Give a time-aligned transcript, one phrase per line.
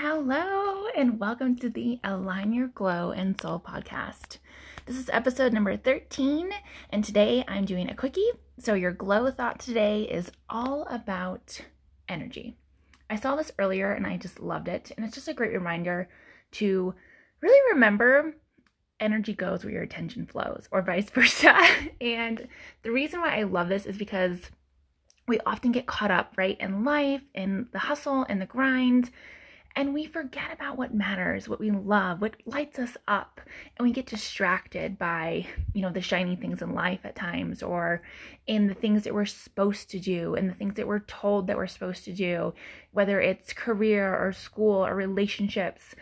[0.00, 4.38] Hello, and welcome to the Align Your Glow and Soul podcast.
[4.86, 6.52] This is episode number 13,
[6.90, 8.30] and today I'm doing a quickie.
[8.60, 11.62] So, your glow thought today is all about
[12.08, 12.56] energy.
[13.10, 16.08] I saw this earlier and I just loved it, and it's just a great reminder
[16.52, 16.94] to
[17.40, 18.36] really remember
[19.00, 21.60] energy goes where your attention flows, or vice versa.
[22.00, 22.46] and
[22.84, 24.38] the reason why I love this is because
[25.26, 29.10] we often get caught up, right, in life, in the hustle and the grind
[29.78, 33.40] and we forget about what matters, what we love, what lights us up,
[33.76, 38.02] and we get distracted by, you know, the shiny things in life at times or
[38.48, 41.56] in the things that we're supposed to do and the things that we're told that
[41.56, 42.52] we're supposed to do,
[42.90, 45.94] whether it's career or school or relationships.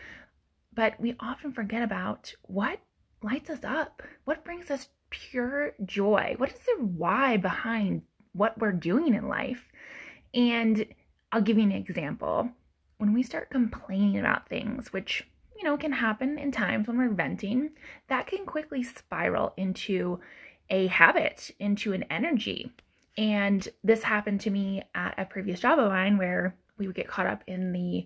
[0.73, 2.79] But we often forget about what
[3.21, 8.01] lights us up, what brings us pure joy, what is the why behind
[8.33, 9.67] what we're doing in life.
[10.33, 10.83] And
[11.31, 12.49] I'll give you an example
[12.97, 17.09] when we start complaining about things, which you know can happen in times when we're
[17.09, 17.71] venting,
[18.07, 20.19] that can quickly spiral into
[20.69, 22.71] a habit, into an energy.
[23.17, 27.07] And this happened to me at a previous job of mine where we would get
[27.07, 28.05] caught up in the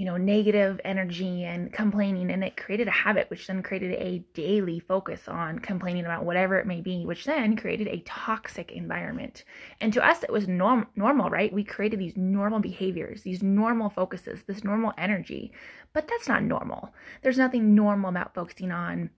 [0.00, 2.30] you know, negative energy and complaining.
[2.30, 6.58] And it created a habit, which then created a daily focus on complaining about whatever
[6.58, 9.44] it may be, which then created a toxic environment.
[9.78, 11.52] And to us, it was norm- normal, right?
[11.52, 15.52] We created these normal behaviors, these normal focuses, this normal energy.
[15.92, 16.94] But that's not normal.
[17.20, 19.10] There's nothing normal about focusing on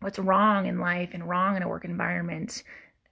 [0.00, 2.62] what's wrong in life and wrong in a work environment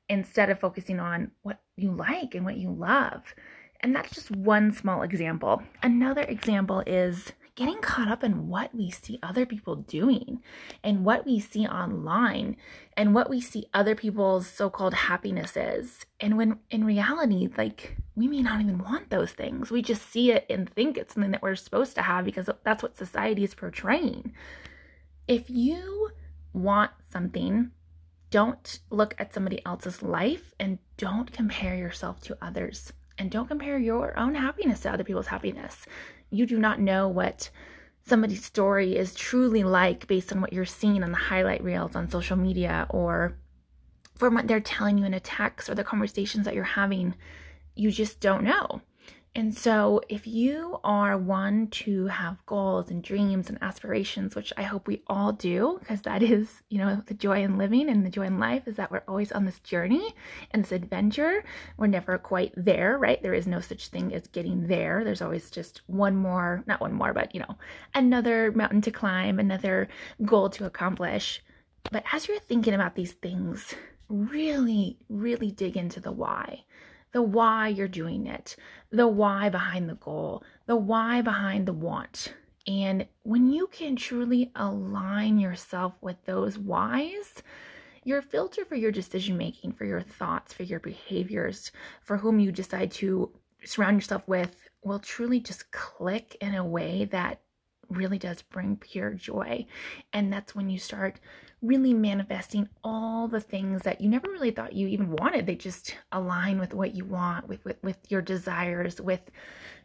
[0.09, 3.35] instead of focusing on what you like and what you love.
[3.81, 5.63] And that's just one small example.
[5.83, 10.43] Another example is getting caught up in what we see other people doing
[10.85, 12.57] and what we see online
[12.97, 16.05] and what we see other people's so-called happiness is.
[16.21, 19.71] And when in reality, like we may not even want those things.
[19.71, 22.83] We just see it and think it's something that we're supposed to have because that's
[22.83, 24.33] what society is portraying.
[25.29, 26.11] If you
[26.53, 27.71] want something,
[28.31, 32.93] don't look at somebody else's life and don't compare yourself to others.
[33.19, 35.87] And don't compare your own happiness to other people's happiness.
[36.31, 37.51] You do not know what
[38.05, 42.11] somebody's story is truly like based on what you're seeing on the highlight reels on
[42.11, 43.37] social media or
[44.15, 47.15] from what they're telling you in a text or the conversations that you're having.
[47.75, 48.81] You just don't know.
[49.37, 54.63] And so, if you are one to have goals and dreams and aspirations, which I
[54.63, 58.09] hope we all do, because that is, you know, the joy in living and the
[58.09, 60.15] joy in life is that we're always on this journey
[60.53, 61.45] and this adventure.
[61.77, 63.23] We're never quite there, right?
[63.23, 65.05] There is no such thing as getting there.
[65.05, 67.59] There's always just one more, not one more, but, you know,
[67.95, 69.89] another mountain to climb, another
[70.25, 71.43] goal to accomplish.
[71.93, 73.75] But as you're thinking about these things,
[74.09, 76.65] really, really dig into the why
[77.13, 78.57] the why you're doing it,
[78.91, 82.35] the why behind the goal, the why behind the want.
[82.67, 87.43] And when you can truly align yourself with those whys,
[88.05, 91.73] your filter for your decision making, for your thoughts, for your behaviors,
[92.03, 93.31] for whom you decide to
[93.65, 97.41] surround yourself with will truly just click in a way that
[97.91, 99.67] really does bring pure joy.
[100.13, 101.21] And that's when you start
[101.63, 105.47] really manifesting all the things that you never really thought you even wanted.
[105.47, 109.31] They just align with what you want, with, with, with your desires, with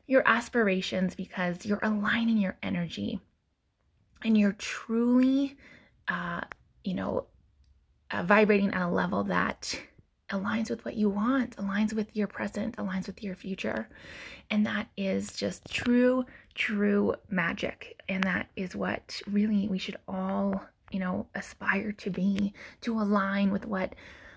[0.07, 3.19] your aspirations, because you're aligning your energy
[4.23, 5.57] and you're truly,
[6.07, 6.41] uh,
[6.83, 7.27] you know,
[8.11, 9.79] uh, vibrating at a level that
[10.31, 13.87] aligns with what you want, aligns with your present, aligns with your future.
[14.49, 16.25] And that is just true,
[16.55, 18.01] true magic.
[18.09, 23.51] And that is what really we should all you know, aspire to be, to align
[23.51, 23.95] with what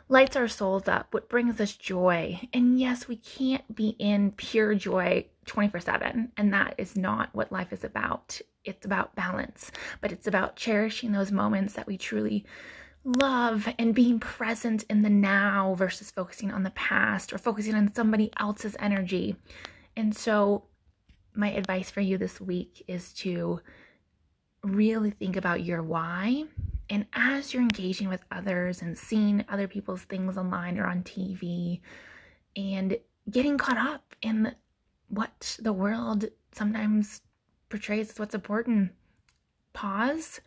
[0.08, 2.40] lights our souls up, what brings us joy.
[2.52, 6.32] And yes, we can't be in pure joy 24 7.
[6.36, 8.40] And that is not what life is about.
[8.64, 12.44] It's about balance, but it's about cherishing those moments that we truly
[13.04, 17.92] love and being present in the now versus focusing on the past or focusing on
[17.92, 19.36] somebody else's energy.
[19.96, 20.64] And so,
[21.34, 23.60] my advice for you this week is to
[24.62, 26.44] really think about your why.
[26.90, 31.80] And as you're engaging with others and seeing other people's things online or on TV
[32.56, 32.96] and
[33.30, 34.54] getting caught up in
[35.08, 37.22] what the world sometimes
[37.68, 38.92] portrays as what's important,
[39.72, 40.40] pause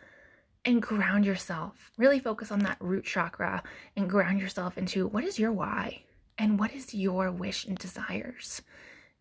[0.67, 1.91] and ground yourself.
[1.97, 3.63] Really focus on that root chakra
[3.95, 6.03] and ground yourself into what is your why
[6.37, 8.61] and what is your wish and desires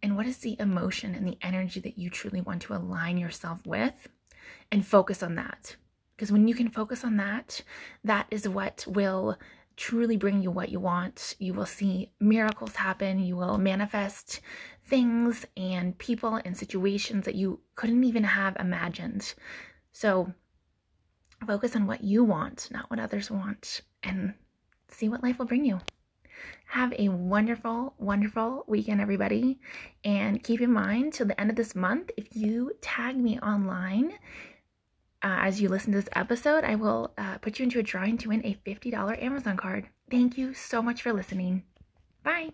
[0.02, 3.64] and what is the emotion and the energy that you truly want to align yourself
[3.64, 4.08] with
[4.72, 5.76] and focus on that.
[6.16, 7.62] Because when you can focus on that,
[8.02, 9.38] that is what will
[9.76, 11.36] truly bring you what you want.
[11.38, 13.20] You will see miracles happen.
[13.20, 14.40] You will manifest
[14.84, 19.32] things and people and situations that you couldn't even have imagined.
[19.92, 20.34] So
[21.44, 24.34] focus on what you want, not what others want, and
[24.88, 25.80] see what life will bring you.
[26.66, 29.58] Have a wonderful, wonderful weekend, everybody.
[30.04, 34.12] And keep in mind, till the end of this month, if you tag me online
[35.22, 38.18] uh, as you listen to this episode, I will uh, put you into a drawing
[38.18, 39.88] to win a $50 Amazon card.
[40.10, 41.62] Thank you so much for listening.
[42.22, 42.50] Bye.